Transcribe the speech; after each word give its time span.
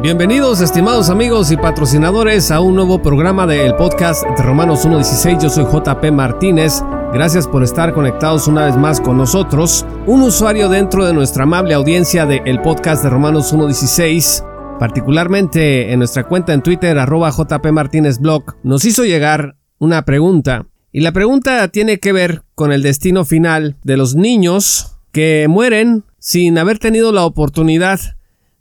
Bienvenidos 0.00 0.60
estimados 0.60 1.10
amigos 1.10 1.50
y 1.50 1.56
patrocinadores 1.56 2.52
a 2.52 2.60
un 2.60 2.76
nuevo 2.76 3.02
programa 3.02 3.48
del 3.48 3.74
podcast 3.74 4.22
de 4.24 4.44
Romanos 4.44 4.86
1.16. 4.86 5.42
Yo 5.42 5.50
soy 5.50 5.64
JP 5.64 6.12
Martínez. 6.12 6.84
Gracias 7.12 7.48
por 7.48 7.64
estar 7.64 7.92
conectados 7.92 8.46
una 8.46 8.66
vez 8.66 8.76
más 8.76 9.00
con 9.00 9.16
nosotros. 9.16 9.84
Un 10.06 10.22
usuario 10.22 10.68
dentro 10.68 11.04
de 11.04 11.12
nuestra 11.12 11.42
amable 11.42 11.74
audiencia 11.74 12.26
del 12.26 12.60
podcast 12.60 13.02
de 13.02 13.10
Romanos 13.10 13.52
1.16, 13.52 14.78
particularmente 14.78 15.92
en 15.92 15.98
nuestra 15.98 16.22
cuenta 16.28 16.52
en 16.52 16.62
Twitter 16.62 16.96
arroba 16.96 17.30
JP 17.30 17.72
Martínez 17.72 18.20
Blog, 18.20 18.54
nos 18.62 18.84
hizo 18.84 19.04
llegar 19.04 19.56
una 19.80 20.04
pregunta. 20.04 20.66
Y 20.92 21.00
la 21.00 21.10
pregunta 21.10 21.66
tiene 21.68 21.98
que 21.98 22.12
ver 22.12 22.42
con 22.54 22.70
el 22.70 22.84
destino 22.84 23.24
final 23.24 23.74
de 23.82 23.96
los 23.96 24.14
niños 24.14 25.00
que 25.10 25.46
mueren 25.48 26.04
sin 26.20 26.56
haber 26.56 26.78
tenido 26.78 27.10
la 27.10 27.24
oportunidad 27.24 27.98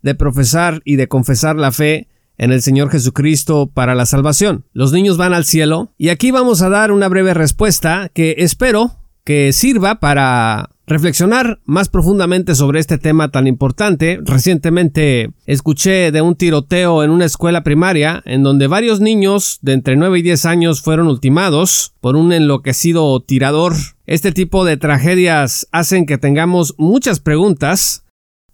de 0.02 0.16
profesar 0.16 0.82
y 0.86 0.96
de 0.96 1.08
confesar 1.08 1.56
la 1.56 1.72
fe 1.72 2.08
en 2.38 2.52
el 2.52 2.62
Señor 2.62 2.90
Jesucristo 2.90 3.70
para 3.74 3.96
la 3.96 4.06
salvación. 4.06 4.66
Los 4.74 4.94
niños 4.94 5.18
van 5.18 5.34
al 5.34 5.46
cielo 5.46 5.92
y 5.98 6.10
aquí 6.10 6.32
vamos 6.32 6.62
a 6.62 6.70
dar 6.70 6.92
una 6.92 7.08
breve 7.08 7.34
respuesta 7.34 8.10
que 8.14 8.36
espero 8.40 8.98
que 9.24 9.52
sirva 9.52 10.00
para 10.00 10.70
reflexionar 10.88 11.60
más 11.66 11.90
profundamente 11.90 12.56
sobre 12.56 12.80
este 12.80 12.98
tema 12.98 13.30
tan 13.30 13.46
importante. 13.46 14.20
Recientemente 14.24 15.32
escuché 15.46 16.14
de 16.14 16.22
un 16.22 16.36
tiroteo 16.36 17.04
en 17.04 17.12
una 17.12 17.26
escuela 17.26 17.62
primaria 17.62 18.24
en 18.26 18.42
donde 18.42 18.68
varios 18.68 19.02
niños 19.02 19.60
de 19.62 19.74
entre 19.74 19.98
9 19.98 20.20
y 20.20 20.22
10 20.22 20.46
años 20.46 20.82
fueron 20.82 21.08
ultimados 21.08 21.94
por 22.00 22.16
un 22.16 22.32
enloquecido 22.32 23.20
tirador. 23.20 23.74
Este 24.06 24.32
tipo 24.32 24.64
de 24.64 24.78
tragedias 24.78 25.68
hacen 25.74 26.06
que 26.06 26.18
tengamos 26.18 26.74
muchas 26.78 27.20
preguntas. 27.20 28.06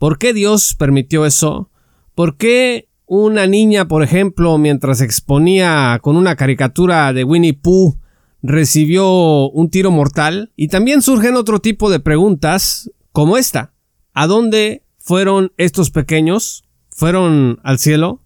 ¿Por 0.03 0.17
qué 0.17 0.33
Dios 0.33 0.75
permitió 0.77 1.25
eso? 1.25 1.71
¿Por 2.13 2.35
qué 2.35 2.89
una 3.05 3.47
niña, 3.47 3.87
por 3.87 4.03
ejemplo, 4.03 4.57
mientras 4.57 4.99
exponía 4.99 5.97
con 6.01 6.17
una 6.17 6.35
caricatura 6.35 7.13
de 7.13 7.23
Winnie 7.23 7.53
Pooh, 7.53 7.97
recibió 8.41 9.49
un 9.51 9.69
tiro 9.69 9.91
mortal? 9.91 10.51
Y 10.57 10.67
también 10.67 11.01
surgen 11.01 11.37
otro 11.37 11.59
tipo 11.59 11.89
de 11.89 12.01
preguntas, 12.01 12.91
como 13.13 13.37
esta. 13.37 13.75
¿A 14.13 14.27
dónde 14.27 14.83
fueron 14.99 15.53
estos 15.55 15.89
pequeños? 15.89 16.65
¿Fueron 16.89 17.61
al 17.63 17.79
cielo? 17.79 18.25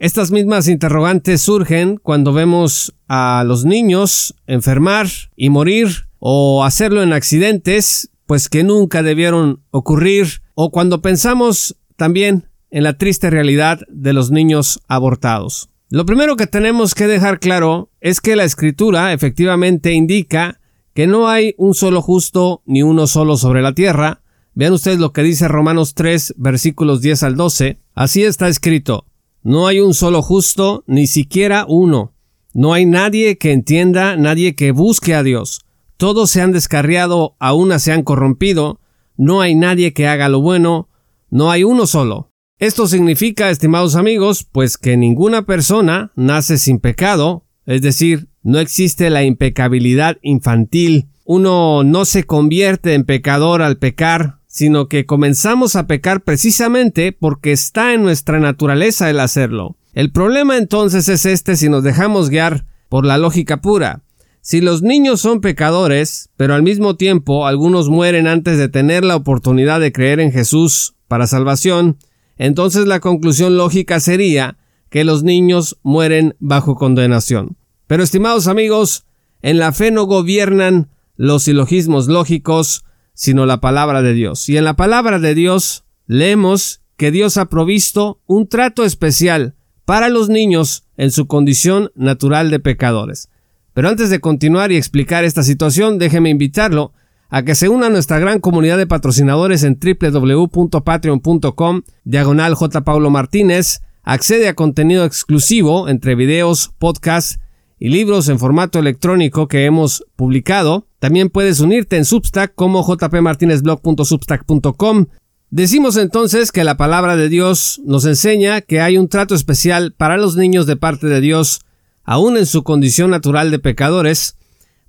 Estas 0.00 0.32
mismas 0.32 0.66
interrogantes 0.66 1.40
surgen 1.42 1.96
cuando 1.96 2.32
vemos 2.32 2.92
a 3.06 3.44
los 3.46 3.64
niños 3.64 4.34
enfermar 4.48 5.06
y 5.36 5.48
morir 5.48 6.08
o 6.18 6.64
hacerlo 6.64 7.04
en 7.04 7.12
accidentes, 7.12 8.10
pues 8.26 8.48
que 8.48 8.64
nunca 8.64 9.02
debieron 9.02 9.62
ocurrir, 9.70 10.42
o 10.54 10.70
cuando 10.70 11.02
pensamos 11.02 11.76
también 11.96 12.48
en 12.70 12.82
la 12.82 12.98
triste 12.98 13.30
realidad 13.30 13.80
de 13.88 14.12
los 14.12 14.30
niños 14.30 14.80
abortados. 14.88 15.70
Lo 15.90 16.06
primero 16.06 16.36
que 16.36 16.46
tenemos 16.46 16.94
que 16.94 17.06
dejar 17.06 17.38
claro 17.38 17.90
es 18.00 18.20
que 18.20 18.34
la 18.34 18.44
escritura 18.44 19.12
efectivamente 19.12 19.92
indica 19.92 20.58
que 20.92 21.06
no 21.06 21.28
hay 21.28 21.54
un 21.56 21.74
solo 21.74 22.02
justo 22.02 22.62
ni 22.66 22.82
uno 22.82 23.06
solo 23.06 23.36
sobre 23.36 23.62
la 23.62 23.74
tierra. 23.74 24.22
Vean 24.54 24.72
ustedes 24.72 24.98
lo 24.98 25.12
que 25.12 25.22
dice 25.22 25.46
Romanos 25.46 25.94
3 25.94 26.34
versículos 26.36 27.00
10 27.00 27.22
al 27.24 27.36
12. 27.36 27.78
Así 27.94 28.24
está 28.24 28.48
escrito. 28.48 29.06
No 29.42 29.66
hay 29.66 29.80
un 29.80 29.94
solo 29.94 30.22
justo, 30.22 30.84
ni 30.86 31.06
siquiera 31.06 31.66
uno. 31.68 32.14
No 32.54 32.72
hay 32.72 32.86
nadie 32.86 33.36
que 33.36 33.52
entienda, 33.52 34.16
nadie 34.16 34.54
que 34.54 34.72
busque 34.72 35.14
a 35.14 35.22
Dios. 35.22 35.64
Todos 35.96 36.30
se 36.30 36.40
han 36.40 36.52
descarriado, 36.52 37.36
a 37.38 37.54
una 37.54 37.78
se 37.78 37.92
han 37.92 38.02
corrompido. 38.02 38.80
No 39.16 39.40
hay 39.40 39.54
nadie 39.54 39.92
que 39.92 40.08
haga 40.08 40.28
lo 40.28 40.40
bueno. 40.40 40.88
No 41.30 41.50
hay 41.50 41.64
uno 41.64 41.86
solo. 41.86 42.32
Esto 42.58 42.86
significa, 42.86 43.50
estimados 43.50 43.96
amigos, 43.96 44.46
pues 44.50 44.78
que 44.78 44.96
ninguna 44.96 45.44
persona 45.44 46.12
nace 46.14 46.56
sin 46.56 46.78
pecado, 46.78 47.44
es 47.66 47.82
decir, 47.82 48.28
no 48.42 48.58
existe 48.60 49.10
la 49.10 49.24
impecabilidad 49.24 50.18
infantil. 50.22 51.08
Uno 51.24 51.82
no 51.82 52.04
se 52.04 52.24
convierte 52.24 52.94
en 52.94 53.04
pecador 53.04 53.60
al 53.60 53.78
pecar, 53.78 54.40
sino 54.46 54.88
que 54.88 55.04
comenzamos 55.04 55.74
a 55.74 55.88
pecar 55.88 56.22
precisamente 56.22 57.10
porque 57.10 57.50
está 57.50 57.92
en 57.92 58.04
nuestra 58.04 58.38
naturaleza 58.38 59.10
el 59.10 59.18
hacerlo. 59.18 59.76
El 59.92 60.12
problema 60.12 60.56
entonces 60.56 61.08
es 61.08 61.26
este 61.26 61.56
si 61.56 61.68
nos 61.68 61.82
dejamos 61.82 62.30
guiar 62.30 62.66
por 62.88 63.04
la 63.04 63.18
lógica 63.18 63.60
pura. 63.60 64.03
Si 64.46 64.60
los 64.60 64.82
niños 64.82 65.22
son 65.22 65.40
pecadores, 65.40 66.28
pero 66.36 66.52
al 66.52 66.62
mismo 66.62 66.96
tiempo 66.96 67.46
algunos 67.46 67.88
mueren 67.88 68.26
antes 68.26 68.58
de 68.58 68.68
tener 68.68 69.02
la 69.02 69.16
oportunidad 69.16 69.80
de 69.80 69.90
creer 69.90 70.20
en 70.20 70.32
Jesús 70.32 70.96
para 71.08 71.26
salvación, 71.26 71.96
entonces 72.36 72.86
la 72.86 73.00
conclusión 73.00 73.56
lógica 73.56 74.00
sería 74.00 74.58
que 74.90 75.04
los 75.04 75.22
niños 75.22 75.78
mueren 75.82 76.36
bajo 76.40 76.74
condenación. 76.74 77.56
Pero 77.86 78.02
estimados 78.02 78.46
amigos, 78.46 79.06
en 79.40 79.56
la 79.56 79.72
fe 79.72 79.90
no 79.90 80.04
gobiernan 80.04 80.90
los 81.16 81.44
silogismos 81.44 82.08
lógicos, 82.08 82.84
sino 83.14 83.46
la 83.46 83.62
palabra 83.62 84.02
de 84.02 84.12
Dios. 84.12 84.46
Y 84.50 84.58
en 84.58 84.64
la 84.64 84.76
palabra 84.76 85.18
de 85.18 85.34
Dios 85.34 85.84
leemos 86.06 86.82
que 86.98 87.10
Dios 87.10 87.38
ha 87.38 87.46
provisto 87.46 88.20
un 88.26 88.46
trato 88.46 88.84
especial 88.84 89.54
para 89.86 90.10
los 90.10 90.28
niños 90.28 90.84
en 90.98 91.12
su 91.12 91.28
condición 91.28 91.92
natural 91.94 92.50
de 92.50 92.60
pecadores. 92.60 93.30
Pero 93.74 93.88
antes 93.88 94.08
de 94.08 94.20
continuar 94.20 94.72
y 94.72 94.76
explicar 94.76 95.24
esta 95.24 95.42
situación, 95.42 95.98
déjeme 95.98 96.30
invitarlo 96.30 96.92
a 97.28 97.42
que 97.42 97.56
se 97.56 97.68
una 97.68 97.88
a 97.88 97.90
nuestra 97.90 98.18
gran 98.20 98.40
comunidad 98.40 98.78
de 98.78 98.86
patrocinadores 98.86 99.64
en 99.64 99.78
www.patreon.com 99.78 101.82
diagonal. 102.04 102.56
Paulo 102.84 103.10
Martínez, 103.10 103.82
accede 104.04 104.48
a 104.48 104.54
contenido 104.54 105.04
exclusivo 105.04 105.88
entre 105.88 106.14
videos, 106.14 106.72
podcasts 106.78 107.40
y 107.80 107.88
libros 107.88 108.28
en 108.28 108.38
formato 108.38 108.78
electrónico 108.78 109.48
que 109.48 109.64
hemos 109.64 110.04
publicado. 110.14 110.86
También 111.00 111.28
puedes 111.28 111.58
unirte 111.58 111.96
en 111.96 112.04
Substack 112.04 112.54
como 112.54 112.84
jpmartinezblog.substack.com. 112.84 115.06
Decimos 115.50 115.96
entonces 115.96 116.52
que 116.52 116.62
la 116.64 116.76
palabra 116.76 117.16
de 117.16 117.28
Dios 117.28 117.80
nos 117.84 118.06
enseña 118.06 118.60
que 118.60 118.80
hay 118.80 118.96
un 118.96 119.08
trato 119.08 119.34
especial 119.34 119.92
para 119.96 120.16
los 120.16 120.36
niños 120.36 120.66
de 120.66 120.76
parte 120.76 121.08
de 121.08 121.20
Dios, 121.20 121.62
aún 122.04 122.36
en 122.36 122.46
su 122.46 122.62
condición 122.62 123.10
natural 123.10 123.50
de 123.50 123.58
pecadores, 123.58 124.36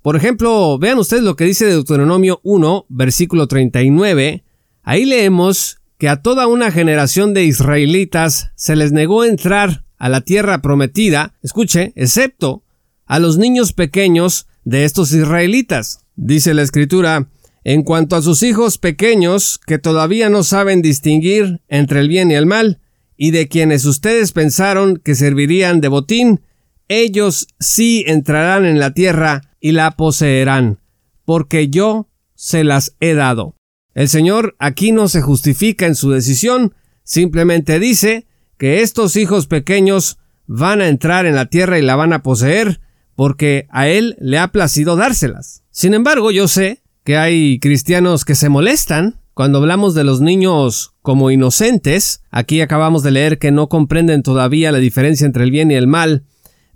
por 0.02 0.14
ejemplo, 0.14 0.78
vean 0.78 0.98
ustedes 0.98 1.24
lo 1.24 1.34
que 1.34 1.44
dice 1.46 1.66
Deuteronomio 1.66 2.40
1, 2.44 2.86
versículo 2.88 3.48
39. 3.48 4.44
Ahí 4.84 5.04
leemos 5.04 5.78
que 5.98 6.08
a 6.08 6.22
toda 6.22 6.46
una 6.46 6.70
generación 6.70 7.34
de 7.34 7.44
israelitas 7.44 8.52
se 8.54 8.76
les 8.76 8.92
negó 8.92 9.24
entrar 9.24 9.84
a 9.98 10.08
la 10.08 10.20
tierra 10.20 10.62
prometida, 10.62 11.34
escuche, 11.42 11.92
excepto 11.96 12.62
a 13.06 13.18
los 13.18 13.38
niños 13.38 13.72
pequeños 13.72 14.46
de 14.64 14.84
estos 14.84 15.12
israelitas. 15.12 16.04
Dice 16.14 16.54
la 16.54 16.62
escritura, 16.62 17.28
en 17.64 17.82
cuanto 17.82 18.14
a 18.14 18.22
sus 18.22 18.44
hijos 18.44 18.78
pequeños 18.78 19.58
que 19.66 19.78
todavía 19.78 20.28
no 20.28 20.44
saben 20.44 20.82
distinguir 20.82 21.62
entre 21.68 21.98
el 21.98 22.08
bien 22.08 22.30
y 22.30 22.34
el 22.34 22.46
mal, 22.46 22.80
y 23.16 23.32
de 23.32 23.48
quienes 23.48 23.86
ustedes 23.86 24.32
pensaron 24.32 24.98
que 24.98 25.14
servirían 25.14 25.80
de 25.80 25.88
botín, 25.88 26.42
ellos 26.88 27.48
sí 27.58 28.04
entrarán 28.06 28.64
en 28.64 28.78
la 28.78 28.92
tierra 28.92 29.42
y 29.60 29.72
la 29.72 29.92
poseerán, 29.92 30.80
porque 31.24 31.68
yo 31.68 32.08
se 32.34 32.64
las 32.64 32.96
he 33.00 33.14
dado. 33.14 33.54
El 33.94 34.08
Señor 34.08 34.56
aquí 34.58 34.92
no 34.92 35.08
se 35.08 35.22
justifica 35.22 35.86
en 35.86 35.94
su 35.94 36.10
decisión, 36.10 36.74
simplemente 37.02 37.80
dice 37.80 38.26
que 38.58 38.82
estos 38.82 39.16
hijos 39.16 39.46
pequeños 39.46 40.18
van 40.46 40.80
a 40.80 40.88
entrar 40.88 41.26
en 41.26 41.34
la 41.34 41.46
tierra 41.46 41.78
y 41.78 41.82
la 41.82 41.96
van 41.96 42.12
a 42.12 42.22
poseer, 42.22 42.80
porque 43.14 43.66
a 43.70 43.88
Él 43.88 44.16
le 44.20 44.38
ha 44.38 44.48
placido 44.48 44.96
dárselas. 44.96 45.62
Sin 45.70 45.94
embargo, 45.94 46.30
yo 46.30 46.48
sé 46.48 46.82
que 47.04 47.16
hay 47.16 47.58
cristianos 47.58 48.24
que 48.24 48.34
se 48.34 48.48
molestan 48.48 49.20
cuando 49.32 49.58
hablamos 49.58 49.94
de 49.94 50.04
los 50.04 50.20
niños 50.20 50.94
como 51.02 51.30
inocentes. 51.30 52.22
Aquí 52.30 52.60
acabamos 52.60 53.02
de 53.02 53.10
leer 53.10 53.38
que 53.38 53.52
no 53.52 53.68
comprenden 53.68 54.22
todavía 54.22 54.72
la 54.72 54.78
diferencia 54.78 55.26
entre 55.26 55.44
el 55.44 55.50
bien 55.50 55.70
y 55.70 55.74
el 55.74 55.86
mal. 55.86 56.24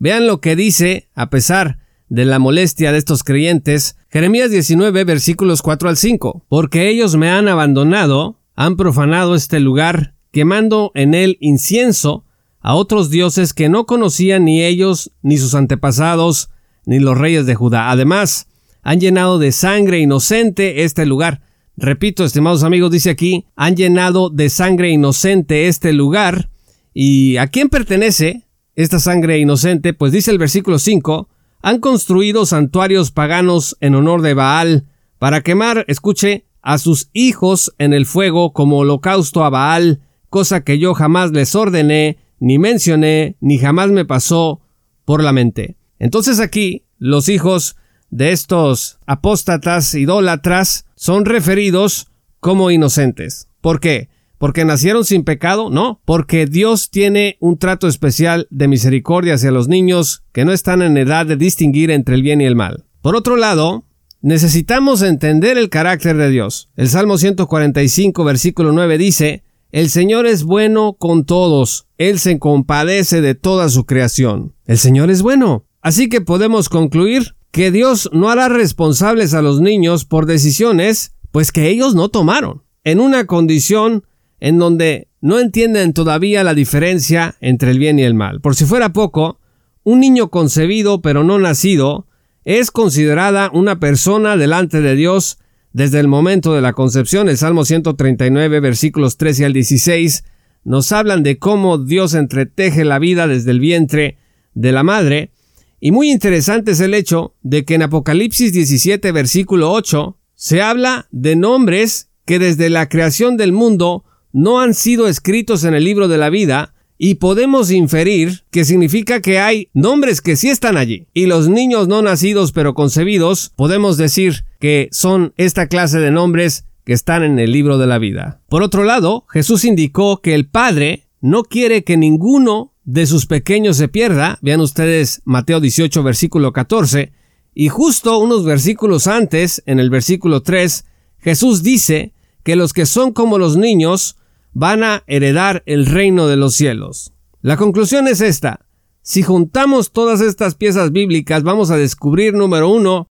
Vean 0.00 0.26
lo 0.26 0.40
que 0.40 0.56
dice, 0.56 1.08
a 1.14 1.28
pesar 1.28 1.78
de 2.08 2.24
la 2.24 2.38
molestia 2.38 2.90
de 2.90 2.96
estos 2.96 3.22
creyentes, 3.22 3.98
Jeremías 4.08 4.50
19 4.50 5.04
versículos 5.04 5.60
4 5.60 5.90
al 5.90 5.98
5, 5.98 6.46
porque 6.48 6.88
ellos 6.88 7.16
me 7.16 7.30
han 7.30 7.48
abandonado, 7.48 8.40
han 8.56 8.76
profanado 8.76 9.34
este 9.34 9.60
lugar, 9.60 10.14
quemando 10.32 10.90
en 10.94 11.12
él 11.12 11.36
incienso 11.40 12.24
a 12.60 12.74
otros 12.76 13.10
dioses 13.10 13.52
que 13.52 13.68
no 13.68 13.84
conocían 13.84 14.46
ni 14.46 14.62
ellos, 14.62 15.12
ni 15.20 15.36
sus 15.36 15.54
antepasados, 15.54 16.48
ni 16.86 16.98
los 16.98 17.18
reyes 17.18 17.44
de 17.44 17.54
Judá. 17.54 17.90
Además, 17.90 18.48
han 18.80 19.00
llenado 19.00 19.38
de 19.38 19.52
sangre 19.52 19.98
inocente 19.98 20.82
este 20.84 21.04
lugar. 21.04 21.42
Repito, 21.76 22.24
estimados 22.24 22.62
amigos, 22.62 22.90
dice 22.90 23.10
aquí, 23.10 23.44
han 23.54 23.76
llenado 23.76 24.30
de 24.30 24.48
sangre 24.48 24.88
inocente 24.88 25.68
este 25.68 25.92
lugar. 25.92 26.48
¿Y 26.94 27.36
a 27.36 27.48
quién 27.48 27.68
pertenece 27.68 28.46
esta 28.74 28.98
sangre 28.98 29.38
inocente? 29.38 29.94
Pues 29.94 30.12
dice 30.12 30.30
el 30.30 30.38
versículo 30.38 30.78
5, 30.78 31.28
han 31.62 31.80
construido 31.80 32.46
santuarios 32.46 33.10
paganos 33.10 33.76
en 33.80 33.94
honor 33.94 34.22
de 34.22 34.34
Baal 34.34 34.86
para 35.18 35.42
quemar, 35.42 35.84
escuche, 35.88 36.46
a 36.62 36.78
sus 36.78 37.08
hijos 37.12 37.74
en 37.78 37.92
el 37.92 38.06
fuego 38.06 38.52
como 38.52 38.78
holocausto 38.78 39.44
a 39.44 39.50
Baal, 39.50 40.00
cosa 40.28 40.62
que 40.62 40.78
yo 40.78 40.94
jamás 40.94 41.30
les 41.32 41.54
ordené, 41.54 42.18
ni 42.38 42.58
mencioné, 42.58 43.36
ni 43.40 43.58
jamás 43.58 43.90
me 43.90 44.04
pasó 44.04 44.60
por 45.04 45.22
la 45.22 45.32
mente. 45.32 45.76
Entonces 45.98 46.40
aquí 46.40 46.84
los 46.98 47.28
hijos 47.28 47.76
de 48.10 48.32
estos 48.32 48.98
apóstatas 49.06 49.94
idólatras 49.94 50.84
son 50.94 51.24
referidos 51.24 52.08
como 52.40 52.70
inocentes. 52.70 53.48
¿Por 53.60 53.80
qué? 53.80 54.09
¿Porque 54.40 54.64
nacieron 54.64 55.04
sin 55.04 55.22
pecado? 55.22 55.68
No, 55.68 56.00
porque 56.06 56.46
Dios 56.46 56.88
tiene 56.88 57.36
un 57.40 57.58
trato 57.58 57.86
especial 57.86 58.48
de 58.48 58.68
misericordia 58.68 59.34
hacia 59.34 59.50
los 59.50 59.68
niños 59.68 60.22
que 60.32 60.46
no 60.46 60.52
están 60.52 60.80
en 60.80 60.96
edad 60.96 61.26
de 61.26 61.36
distinguir 61.36 61.90
entre 61.90 62.14
el 62.14 62.22
bien 62.22 62.40
y 62.40 62.46
el 62.46 62.56
mal. 62.56 62.86
Por 63.02 63.16
otro 63.16 63.36
lado, 63.36 63.84
necesitamos 64.22 65.02
entender 65.02 65.58
el 65.58 65.68
carácter 65.68 66.16
de 66.16 66.30
Dios. 66.30 66.70
El 66.74 66.88
Salmo 66.88 67.18
145, 67.18 68.24
versículo 68.24 68.72
9 68.72 68.96
dice, 68.96 69.44
El 69.72 69.90
Señor 69.90 70.24
es 70.24 70.42
bueno 70.42 70.94
con 70.94 71.26
todos, 71.26 71.86
Él 71.98 72.18
se 72.18 72.38
compadece 72.38 73.20
de 73.20 73.34
toda 73.34 73.68
su 73.68 73.84
creación. 73.84 74.54
El 74.64 74.78
Señor 74.78 75.10
es 75.10 75.20
bueno. 75.20 75.66
Así 75.82 76.08
que 76.08 76.22
podemos 76.22 76.70
concluir 76.70 77.34
que 77.50 77.70
Dios 77.70 78.08
no 78.14 78.30
hará 78.30 78.48
responsables 78.48 79.34
a 79.34 79.42
los 79.42 79.60
niños 79.60 80.06
por 80.06 80.24
decisiones, 80.24 81.12
pues 81.30 81.52
que 81.52 81.68
ellos 81.68 81.94
no 81.94 82.08
tomaron, 82.08 82.62
en 82.84 83.00
una 83.00 83.26
condición 83.26 84.04
en 84.40 84.58
donde 84.58 85.08
no 85.20 85.38
entienden 85.38 85.92
todavía 85.92 86.42
la 86.44 86.54
diferencia 86.54 87.36
entre 87.40 87.70
el 87.70 87.78
bien 87.78 87.98
y 87.98 88.02
el 88.02 88.14
mal. 88.14 88.40
Por 88.40 88.56
si 88.56 88.64
fuera 88.64 88.92
poco, 88.92 89.38
un 89.84 90.00
niño 90.00 90.30
concebido 90.30 91.02
pero 91.02 91.24
no 91.24 91.38
nacido 91.38 92.06
es 92.44 92.70
considerada 92.70 93.50
una 93.52 93.78
persona 93.78 94.36
delante 94.36 94.80
de 94.80 94.96
Dios 94.96 95.38
desde 95.72 96.00
el 96.00 96.08
momento 96.08 96.54
de 96.54 96.62
la 96.62 96.72
concepción. 96.72 97.28
El 97.28 97.36
Salmo 97.36 97.64
139, 97.64 98.60
versículos 98.60 99.18
13 99.18 99.44
al 99.44 99.52
16, 99.52 100.24
nos 100.64 100.92
hablan 100.92 101.22
de 101.22 101.38
cómo 101.38 101.78
Dios 101.78 102.14
entreteje 102.14 102.84
la 102.84 102.98
vida 102.98 103.26
desde 103.26 103.50
el 103.50 103.60
vientre 103.60 104.18
de 104.54 104.72
la 104.72 104.82
madre. 104.82 105.32
Y 105.80 105.92
muy 105.92 106.10
interesante 106.10 106.72
es 106.72 106.80
el 106.80 106.94
hecho 106.94 107.34
de 107.42 107.64
que 107.64 107.74
en 107.74 107.82
Apocalipsis 107.82 108.52
17, 108.52 109.12
versículo 109.12 109.72
8, 109.72 110.18
se 110.34 110.62
habla 110.62 111.08
de 111.10 111.36
nombres 111.36 112.10
que 112.24 112.38
desde 112.38 112.70
la 112.70 112.88
creación 112.88 113.36
del 113.36 113.52
mundo 113.52 114.04
no 114.32 114.60
han 114.60 114.74
sido 114.74 115.08
escritos 115.08 115.64
en 115.64 115.74
el 115.74 115.84
libro 115.84 116.08
de 116.08 116.18
la 116.18 116.30
vida, 116.30 116.74
y 117.02 117.14
podemos 117.14 117.70
inferir 117.70 118.42
que 118.50 118.66
significa 118.66 119.22
que 119.22 119.38
hay 119.38 119.70
nombres 119.72 120.20
que 120.20 120.36
sí 120.36 120.50
están 120.50 120.76
allí. 120.76 121.06
Y 121.14 121.24
los 121.24 121.48
niños 121.48 121.88
no 121.88 122.02
nacidos 122.02 122.52
pero 122.52 122.74
concebidos, 122.74 123.52
podemos 123.56 123.96
decir 123.96 124.44
que 124.58 124.90
son 124.92 125.32
esta 125.38 125.66
clase 125.66 125.98
de 125.98 126.10
nombres 126.10 126.66
que 126.84 126.92
están 126.92 127.22
en 127.22 127.38
el 127.38 127.52
libro 127.52 127.78
de 127.78 127.86
la 127.86 127.98
vida. 127.98 128.42
Por 128.50 128.62
otro 128.62 128.84
lado, 128.84 129.24
Jesús 129.30 129.64
indicó 129.64 130.20
que 130.20 130.34
el 130.34 130.46
Padre 130.46 131.06
no 131.22 131.44
quiere 131.44 131.84
que 131.84 131.96
ninguno 131.96 132.74
de 132.84 133.06
sus 133.06 133.24
pequeños 133.24 133.78
se 133.78 133.88
pierda. 133.88 134.38
Vean 134.42 134.60
ustedes 134.60 135.22
Mateo 135.24 135.58
18 135.58 136.02
versículo 136.02 136.52
14. 136.52 137.12
Y 137.54 137.68
justo 137.68 138.18
unos 138.18 138.44
versículos 138.44 139.06
antes, 139.06 139.62
en 139.64 139.80
el 139.80 139.88
versículo 139.88 140.42
3, 140.42 140.84
Jesús 141.18 141.62
dice 141.62 142.12
que 142.42 142.56
los 142.56 142.74
que 142.74 142.84
son 142.84 143.12
como 143.12 143.38
los 143.38 143.56
niños 143.56 144.16
van 144.52 144.82
a 144.84 145.04
heredar 145.06 145.62
el 145.66 145.86
reino 145.86 146.26
de 146.26 146.36
los 146.36 146.54
cielos. 146.54 147.12
La 147.42 147.56
conclusión 147.56 148.08
es 148.08 148.20
esta. 148.20 148.66
Si 149.02 149.22
juntamos 149.22 149.92
todas 149.92 150.20
estas 150.20 150.54
piezas 150.54 150.92
bíblicas, 150.92 151.42
vamos 151.42 151.70
a 151.70 151.76
descubrir, 151.76 152.34
número 152.34 152.68
uno, 152.68 153.08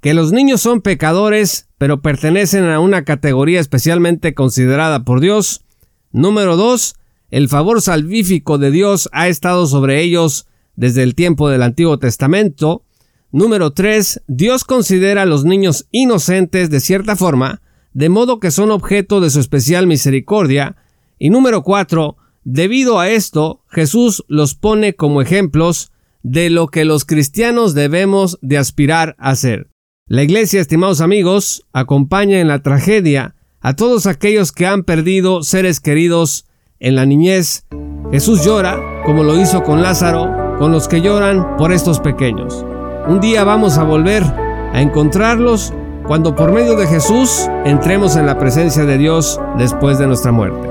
que 0.00 0.14
los 0.14 0.32
niños 0.32 0.60
son 0.60 0.80
pecadores, 0.80 1.68
pero 1.78 2.02
pertenecen 2.02 2.64
a 2.64 2.80
una 2.80 3.04
categoría 3.04 3.60
especialmente 3.60 4.34
considerada 4.34 5.04
por 5.04 5.20
Dios. 5.20 5.62
Número 6.12 6.56
dos, 6.56 6.96
el 7.30 7.48
favor 7.48 7.80
salvífico 7.80 8.58
de 8.58 8.70
Dios 8.70 9.08
ha 9.12 9.28
estado 9.28 9.66
sobre 9.66 10.02
ellos 10.02 10.46
desde 10.76 11.02
el 11.02 11.14
tiempo 11.14 11.48
del 11.48 11.62
Antiguo 11.62 11.98
Testamento. 11.98 12.84
Número 13.30 13.72
tres, 13.72 14.22
Dios 14.26 14.64
considera 14.64 15.22
a 15.22 15.26
los 15.26 15.44
niños 15.44 15.86
inocentes 15.90 16.70
de 16.70 16.80
cierta 16.80 17.16
forma, 17.16 17.62
de 17.92 18.08
modo 18.08 18.40
que 18.40 18.50
son 18.50 18.70
objeto 18.70 19.20
de 19.20 19.30
su 19.30 19.40
especial 19.40 19.86
misericordia. 19.86 20.76
Y 21.18 21.30
número 21.30 21.62
cuatro, 21.62 22.16
debido 22.44 22.98
a 23.00 23.08
esto, 23.08 23.62
Jesús 23.68 24.24
los 24.28 24.54
pone 24.54 24.94
como 24.94 25.22
ejemplos 25.22 25.92
de 26.22 26.50
lo 26.50 26.68
que 26.68 26.84
los 26.84 27.04
cristianos 27.04 27.74
debemos 27.74 28.38
de 28.42 28.58
aspirar 28.58 29.16
a 29.18 29.34
ser. 29.34 29.68
La 30.06 30.22
Iglesia, 30.22 30.60
estimados 30.60 31.00
amigos, 31.00 31.66
acompaña 31.72 32.40
en 32.40 32.48
la 32.48 32.62
tragedia 32.62 33.36
a 33.60 33.76
todos 33.76 34.06
aquellos 34.06 34.52
que 34.52 34.66
han 34.66 34.84
perdido 34.84 35.42
seres 35.42 35.80
queridos 35.80 36.46
en 36.78 36.96
la 36.96 37.06
niñez. 37.06 37.66
Jesús 38.10 38.44
llora, 38.44 38.80
como 39.04 39.22
lo 39.22 39.40
hizo 39.40 39.62
con 39.62 39.82
Lázaro, 39.82 40.56
con 40.58 40.72
los 40.72 40.88
que 40.88 41.00
lloran 41.00 41.56
por 41.56 41.72
estos 41.72 42.00
pequeños. 42.00 42.64
Un 43.06 43.20
día 43.20 43.44
vamos 43.44 43.78
a 43.78 43.84
volver 43.84 44.24
a 44.24 44.80
encontrarlos 44.80 45.72
cuando 46.10 46.34
por 46.34 46.50
medio 46.50 46.74
de 46.74 46.88
Jesús 46.88 47.48
entremos 47.64 48.16
en 48.16 48.26
la 48.26 48.36
presencia 48.36 48.84
de 48.84 48.98
Dios 48.98 49.40
después 49.56 49.96
de 49.96 50.08
nuestra 50.08 50.32
muerte. 50.32 50.68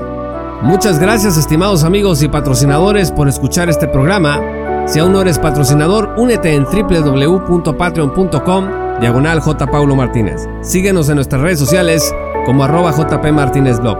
Muchas 0.60 0.98
gracias 0.98 1.38
estimados 1.38 1.82
amigos 1.82 2.22
y 2.22 2.28
patrocinadores 2.28 3.10
por 3.10 3.26
escuchar 3.26 3.70
este 3.70 3.88
programa. 3.88 4.84
Si 4.86 4.98
aún 4.98 5.12
no 5.12 5.22
eres 5.22 5.38
patrocinador, 5.38 6.12
únete 6.18 6.54
en 6.54 6.64
www.patreon.com 6.64 8.68
diagonal 9.00 9.40
J. 9.40 9.66
Paulo 9.66 9.96
Martínez. 9.96 10.46
Síguenos 10.60 11.08
en 11.08 11.14
nuestras 11.14 11.40
redes 11.40 11.58
sociales 11.58 12.14
como 12.44 12.64
arroba 12.64 12.92
JP 12.92 13.32
Martínez 13.32 13.80
Blog. 13.80 13.96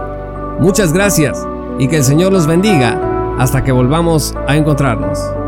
Muchas 0.59 0.93
gracias 0.93 1.43
y 1.79 1.87
que 1.87 1.97
el 1.97 2.03
Señor 2.03 2.31
los 2.31 2.45
bendiga 2.45 3.35
hasta 3.39 3.63
que 3.63 3.71
volvamos 3.71 4.35
a 4.47 4.57
encontrarnos. 4.57 5.40